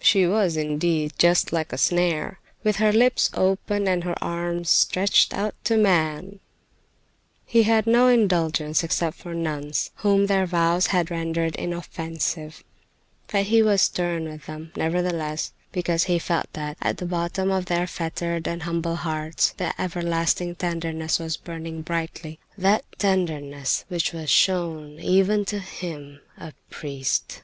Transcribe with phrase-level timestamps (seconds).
[0.00, 5.34] She was, indeed, just like a snare, with her lips open and her arms stretched
[5.34, 6.40] out to man.
[7.44, 12.64] He had no indulgence except for nuns, whom their vows had rendered inoffensive;
[13.30, 17.66] but he was stern with them, nevertheless, because he felt that at the bottom of
[17.66, 24.98] their fettered and humble hearts the everlasting tenderness was burning brightly—that tenderness which was shown
[24.98, 27.42] even to him, a priest.